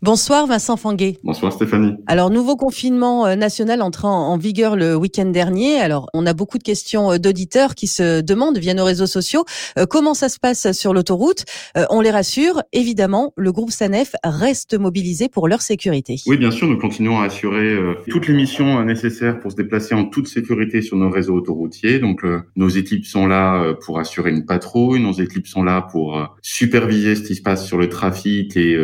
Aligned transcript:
Bonsoir 0.00 0.46
Vincent 0.46 0.76
Fanguet. 0.76 1.18
Bonsoir 1.24 1.52
Stéphanie. 1.52 1.96
Alors 2.06 2.30
nouveau 2.30 2.54
confinement 2.54 3.26
euh, 3.26 3.34
national 3.34 3.82
entrant 3.82 4.28
en 4.28 4.38
vigueur 4.38 4.76
le 4.76 4.94
week-end 4.94 5.26
dernier. 5.26 5.80
Alors 5.80 6.08
on 6.14 6.24
a 6.24 6.34
beaucoup 6.34 6.58
de 6.58 6.62
questions 6.62 7.10
euh, 7.10 7.18
d'auditeurs 7.18 7.74
qui 7.74 7.88
se 7.88 8.20
demandent 8.20 8.58
via 8.58 8.74
nos 8.74 8.84
réseaux 8.84 9.08
sociaux 9.08 9.44
euh, 9.76 9.86
comment 9.86 10.14
ça 10.14 10.28
se 10.28 10.38
passe 10.38 10.70
sur 10.70 10.94
l'autoroute. 10.94 11.46
On 11.90 12.00
les 12.00 12.12
rassure, 12.12 12.62
évidemment, 12.72 13.32
le 13.36 13.50
groupe 13.50 13.70
Sanef 13.70 14.14
reste 14.22 14.78
mobilisé 14.78 15.28
pour 15.28 15.48
leur 15.48 15.62
sécurité. 15.62 16.16
Oui, 16.26 16.36
bien 16.36 16.50
sûr, 16.50 16.68
nous 16.68 16.78
continuons 16.78 17.20
à 17.20 17.24
assurer 17.24 17.76
toutes 18.08 18.26
les 18.28 18.34
missions 18.34 18.84
nécessaires 18.84 19.38
pour 19.40 19.50
se 19.50 19.56
déplacer 19.56 19.94
en 19.94 20.04
toute 20.04 20.28
sécurité 20.28 20.82
sur 20.82 20.96
nos 20.96 21.10
réseaux 21.10 21.34
autoroutiers. 21.34 21.98
Donc 21.98 22.22
nos 22.56 22.68
équipes 22.68 23.06
sont 23.06 23.26
là 23.26 23.74
pour 23.84 23.98
assurer 23.98 24.30
une 24.30 24.44
patrouille, 24.44 25.00
nos 25.00 25.12
équipes 25.12 25.46
sont 25.46 25.62
là 25.62 25.82
pour 25.82 26.36
superviser 26.42 27.14
ce 27.16 27.22
qui 27.22 27.34
se 27.34 27.42
passe 27.42 27.66
sur 27.66 27.78
le 27.78 27.88
trafic 27.88 28.56
et 28.56 28.76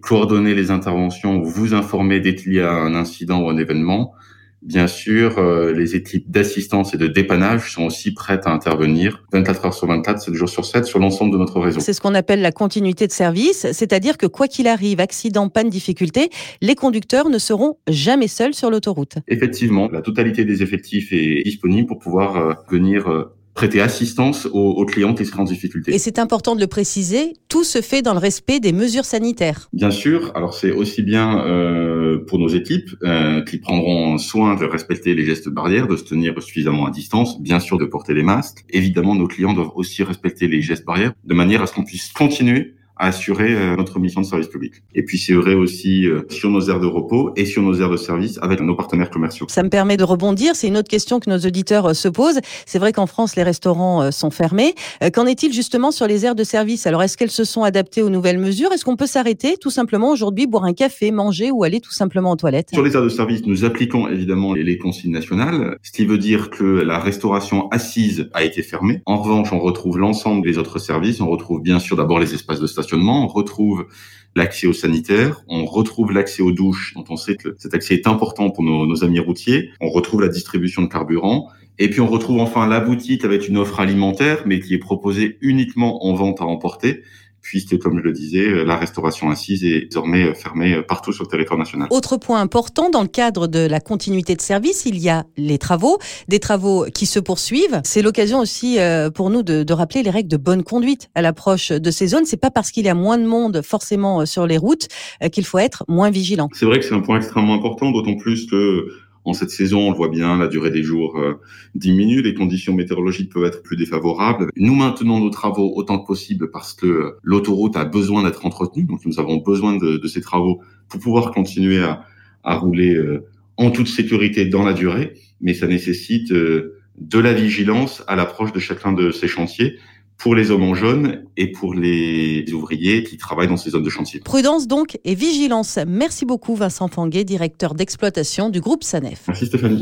coordonner 0.00 0.54
les 0.54 0.70
interventions, 0.70 1.40
vous 1.40 1.74
informer 1.74 2.20
dès 2.20 2.34
qu'il 2.34 2.54
y 2.54 2.60
a 2.60 2.70
un 2.70 2.94
incident 2.94 3.42
ou 3.42 3.48
un 3.48 3.56
événement. 3.56 4.14
Bien 4.60 4.88
sûr, 4.88 5.38
euh, 5.38 5.72
les 5.72 5.94
équipes 5.94 6.28
d'assistance 6.28 6.92
et 6.92 6.98
de 6.98 7.06
dépannage 7.06 7.72
sont 7.72 7.84
aussi 7.84 8.12
prêtes 8.12 8.44
à 8.44 8.50
intervenir 8.50 9.24
24 9.32 9.66
heures 9.66 9.74
sur 9.74 9.86
24, 9.86 10.20
7 10.20 10.34
jours 10.34 10.48
sur 10.48 10.64
7 10.64 10.84
sur 10.84 10.98
l'ensemble 10.98 11.32
de 11.32 11.38
notre 11.38 11.60
réseau. 11.60 11.78
C'est 11.78 11.92
ce 11.92 12.00
qu'on 12.00 12.14
appelle 12.14 12.40
la 12.40 12.50
continuité 12.50 13.06
de 13.06 13.12
service, 13.12 13.70
c'est-à-dire 13.70 14.18
que 14.18 14.26
quoi 14.26 14.48
qu'il 14.48 14.66
arrive, 14.66 14.98
accident, 14.98 15.48
panne, 15.48 15.68
difficulté, 15.68 16.30
les 16.60 16.74
conducteurs 16.74 17.28
ne 17.28 17.38
seront 17.38 17.76
jamais 17.86 18.26
seuls 18.26 18.52
sur 18.52 18.68
l'autoroute. 18.68 19.18
Effectivement, 19.28 19.88
la 19.92 20.02
totalité 20.02 20.44
des 20.44 20.60
effectifs 20.62 21.12
est 21.12 21.44
disponible 21.44 21.86
pour 21.86 22.00
pouvoir 22.00 22.36
euh, 22.36 22.54
venir 22.68 23.08
euh, 23.08 23.32
prêter 23.58 23.80
assistance 23.80 24.46
aux, 24.52 24.86
clients 24.86 25.14
qui 25.14 25.26
seraient 25.26 25.40
en 25.40 25.44
difficulté. 25.44 25.92
Et 25.92 25.98
c'est 25.98 26.20
important 26.20 26.54
de 26.54 26.60
le 26.60 26.68
préciser, 26.68 27.32
tout 27.48 27.64
se 27.64 27.80
fait 27.80 28.02
dans 28.02 28.12
le 28.12 28.20
respect 28.20 28.60
des 28.60 28.72
mesures 28.72 29.04
sanitaires. 29.04 29.68
Bien 29.72 29.90
sûr, 29.90 30.30
alors 30.36 30.54
c'est 30.54 30.70
aussi 30.70 31.02
bien 31.02 31.44
euh, 31.44 32.24
pour 32.24 32.38
nos 32.38 32.46
équipes 32.46 32.90
euh, 33.02 33.42
qui 33.42 33.58
prendront 33.58 34.16
soin 34.16 34.54
de 34.54 34.64
respecter 34.64 35.12
les 35.12 35.24
gestes 35.24 35.48
barrières, 35.48 35.88
de 35.88 35.96
se 35.96 36.04
tenir 36.04 36.40
suffisamment 36.40 36.86
à 36.86 36.92
distance, 36.92 37.40
bien 37.40 37.58
sûr 37.58 37.78
de 37.78 37.84
porter 37.84 38.14
les 38.14 38.22
masques. 38.22 38.64
Évidemment, 38.70 39.16
nos 39.16 39.26
clients 39.26 39.54
doivent 39.54 39.72
aussi 39.74 40.04
respecter 40.04 40.46
les 40.46 40.62
gestes 40.62 40.84
barrières 40.84 41.12
de 41.24 41.34
manière 41.34 41.60
à 41.60 41.66
ce 41.66 41.74
qu'on 41.74 41.84
puisse 41.84 42.12
continuer 42.12 42.76
à 42.98 43.08
assurer 43.08 43.54
euh, 43.54 43.76
notre 43.76 43.98
mission 43.98 44.20
de 44.20 44.26
service 44.26 44.48
public. 44.48 44.74
Et 44.94 45.04
puis 45.04 45.18
c'est 45.18 45.34
vrai 45.34 45.54
aussi 45.54 46.06
euh, 46.06 46.22
sur 46.30 46.50
nos 46.50 46.60
aires 46.68 46.80
de 46.80 46.86
repos 46.86 47.32
et 47.36 47.44
sur 47.44 47.62
nos 47.62 47.74
aires 47.74 47.90
de 47.90 47.96
service 47.96 48.38
avec 48.42 48.60
nos 48.60 48.74
partenaires 48.74 49.10
commerciaux. 49.10 49.46
Ça 49.48 49.62
me 49.62 49.68
permet 49.68 49.96
de 49.96 50.04
rebondir. 50.04 50.54
C'est 50.54 50.68
une 50.68 50.76
autre 50.76 50.88
question 50.88 51.20
que 51.20 51.30
nos 51.30 51.38
auditeurs 51.38 51.86
euh, 51.86 51.94
se 51.94 52.08
posent. 52.08 52.40
C'est 52.66 52.78
vrai 52.78 52.92
qu'en 52.92 53.06
France, 53.06 53.36
les 53.36 53.42
restaurants 53.42 54.10
sont 54.10 54.30
fermés. 54.30 54.74
Qu'en 55.12 55.26
est-il 55.26 55.52
justement 55.52 55.90
sur 55.90 56.06
les 56.06 56.24
aires 56.24 56.34
de 56.34 56.44
service? 56.44 56.86
Alors 56.86 57.02
est-ce 57.02 57.16
qu'elles 57.16 57.30
se 57.30 57.44
sont 57.44 57.62
adaptées 57.62 58.02
aux 58.02 58.10
nouvelles 58.10 58.38
mesures? 58.38 58.72
Est-ce 58.72 58.84
qu'on 58.84 58.96
peut 58.96 59.06
s'arrêter 59.06 59.56
tout 59.56 59.70
simplement 59.70 60.10
aujourd'hui, 60.10 60.46
boire 60.46 60.64
un 60.64 60.72
café, 60.72 61.10
manger 61.10 61.50
ou 61.50 61.64
aller 61.64 61.80
tout 61.80 61.92
simplement 61.92 62.32
aux 62.32 62.36
toilettes? 62.36 62.70
Sur 62.72 62.82
les 62.82 62.94
aires 62.94 63.02
de 63.02 63.08
service, 63.08 63.46
nous 63.46 63.64
appliquons 63.64 64.08
évidemment 64.08 64.54
les 64.54 64.78
consignes 64.78 65.12
nationales, 65.12 65.76
ce 65.82 65.92
qui 65.92 66.04
veut 66.04 66.18
dire 66.18 66.50
que 66.50 66.64
la 66.64 66.98
restauration 66.98 67.68
assise 67.70 68.28
a 68.32 68.44
été 68.44 68.62
fermée. 68.62 69.02
En 69.06 69.18
revanche, 69.18 69.52
on 69.52 69.58
retrouve 69.58 69.98
l'ensemble 69.98 70.44
des 70.44 70.58
autres 70.58 70.78
services. 70.78 71.20
On 71.20 71.28
retrouve 71.28 71.60
bien 71.60 71.78
sûr 71.78 71.96
d'abord 71.96 72.18
les 72.18 72.34
espaces 72.34 72.60
de 72.60 72.66
station 72.66 72.87
on 72.96 73.26
retrouve 73.26 73.86
l'accès 74.34 74.66
aux 74.66 74.72
sanitaires, 74.72 75.42
on 75.48 75.64
retrouve 75.64 76.12
l'accès 76.12 76.42
aux 76.42 76.52
douches, 76.52 76.94
dont 76.94 77.04
on 77.08 77.16
sait 77.16 77.36
que 77.36 77.56
cet 77.58 77.74
accès 77.74 77.94
est 77.94 78.06
important 78.06 78.50
pour 78.50 78.62
nos, 78.62 78.86
nos 78.86 79.04
amis 79.04 79.18
routiers, 79.18 79.70
on 79.80 79.88
retrouve 79.88 80.20
la 80.20 80.28
distribution 80.28 80.82
de 80.82 80.88
carburant, 80.88 81.48
et 81.78 81.88
puis 81.90 82.00
on 82.00 82.06
retrouve 82.06 82.40
enfin 82.40 82.66
la 82.66 82.80
boutique 82.80 83.24
avec 83.24 83.48
une 83.48 83.56
offre 83.56 83.80
alimentaire, 83.80 84.42
mais 84.46 84.60
qui 84.60 84.74
est 84.74 84.78
proposée 84.78 85.38
uniquement 85.40 86.06
en 86.06 86.14
vente 86.14 86.40
à 86.40 86.44
emporter 86.44 87.02
puisque, 87.48 87.78
comme 87.78 87.98
je 87.98 88.02
le 88.02 88.12
disais, 88.12 88.44
euh, 88.44 88.62
la 88.62 88.76
restauration 88.76 89.30
assise 89.30 89.64
est 89.64 89.86
désormais 89.86 90.24
euh, 90.24 90.34
fermée 90.34 90.74
euh, 90.74 90.82
partout 90.82 91.12
sur 91.12 91.24
le 91.24 91.30
territoire 91.30 91.58
national. 91.58 91.88
Autre 91.90 92.18
point 92.18 92.42
important, 92.42 92.90
dans 92.90 93.00
le 93.00 93.08
cadre 93.08 93.46
de 93.46 93.60
la 93.60 93.80
continuité 93.80 94.34
de 94.34 94.42
service, 94.42 94.84
il 94.84 94.98
y 94.98 95.08
a 95.08 95.24
les 95.38 95.56
travaux, 95.56 95.98
des 96.28 96.40
travaux 96.40 96.84
qui 96.92 97.06
se 97.06 97.18
poursuivent. 97.18 97.80
C'est 97.84 98.02
l'occasion 98.02 98.40
aussi 98.40 98.78
pour 99.14 99.30
nous 99.30 99.42
de, 99.42 99.62
de, 99.62 99.72
rappeler 99.72 100.02
les 100.02 100.10
règles 100.10 100.28
de 100.28 100.36
bonne 100.36 100.62
conduite 100.62 101.08
à 101.14 101.22
l'approche 101.22 101.72
de 101.72 101.90
ces 101.90 102.08
zones. 102.08 102.26
C'est 102.26 102.36
pas 102.36 102.50
parce 102.50 102.70
qu'il 102.70 102.84
y 102.84 102.88
a 102.88 102.94
moins 102.94 103.16
de 103.16 103.24
monde 103.24 103.62
forcément 103.62 104.26
sur 104.26 104.46
les 104.46 104.58
routes 104.58 104.88
qu'il 105.32 105.44
faut 105.44 105.58
être 105.58 105.84
moins 105.88 106.10
vigilant. 106.10 106.48
C'est 106.52 106.66
vrai 106.66 106.78
que 106.78 106.84
c'est 106.84 106.94
un 106.94 107.00
point 107.00 107.16
extrêmement 107.16 107.54
important, 107.54 107.90
d'autant 107.90 108.16
plus 108.16 108.46
que 108.46 108.88
en 109.28 109.34
cette 109.34 109.50
saison, 109.50 109.88
on 109.88 109.90
le 109.90 109.96
voit 109.96 110.08
bien, 110.08 110.38
la 110.38 110.48
durée 110.48 110.70
des 110.70 110.82
jours 110.82 111.18
euh, 111.18 111.34
diminue, 111.74 112.22
les 112.22 112.32
conditions 112.32 112.72
météorologiques 112.72 113.30
peuvent 113.30 113.44
être 113.44 113.62
plus 113.62 113.76
défavorables. 113.76 114.48
Nous 114.56 114.74
maintenons 114.74 115.20
nos 115.20 115.28
travaux 115.28 115.72
autant 115.76 115.98
que 115.98 116.06
possible 116.06 116.50
parce 116.50 116.72
que 116.72 117.16
l'autoroute 117.22 117.76
a 117.76 117.84
besoin 117.84 118.22
d'être 118.22 118.46
entretenue, 118.46 118.84
donc 118.84 119.04
nous 119.04 119.20
avons 119.20 119.36
besoin 119.36 119.76
de, 119.76 120.06
ces 120.06 120.22
travaux 120.22 120.62
pour 120.88 121.00
pouvoir 121.00 121.32
continuer 121.32 121.84
à, 121.84 122.56
rouler 122.56 122.94
euh, 122.94 123.26
en 123.58 123.70
toute 123.70 123.88
sécurité 123.88 124.46
dans 124.46 124.64
la 124.64 124.72
durée, 124.72 125.12
mais 125.42 125.52
ça 125.52 125.66
nécessite 125.66 126.32
euh, 126.32 126.78
de 126.96 127.18
la 127.18 127.34
vigilance 127.34 128.02
à 128.06 128.16
l'approche 128.16 128.52
de 128.52 128.60
chacun 128.60 128.92
de 128.92 129.10
ces 129.10 129.28
chantiers 129.28 129.76
pour 130.18 130.34
les 130.34 130.50
hommes 130.50 130.64
en 130.64 130.74
jaune 130.74 131.24
et 131.36 131.52
pour 131.52 131.74
les 131.74 132.44
ouvriers 132.52 133.04
qui 133.04 133.16
travaillent 133.16 133.48
dans 133.48 133.56
ces 133.56 133.70
zones 133.70 133.84
de 133.84 133.90
chantier. 133.90 134.20
Prudence 134.20 134.66
donc 134.66 134.98
et 135.04 135.14
vigilance. 135.14 135.78
Merci 135.86 136.26
beaucoup 136.26 136.56
Vincent 136.56 136.88
Fanguet, 136.88 137.24
directeur 137.24 137.74
d'exploitation 137.74 138.50
du 138.50 138.60
groupe 138.60 138.82
Sanef. 138.82 139.22
Merci 139.28 139.46
Stéphanie. 139.46 139.76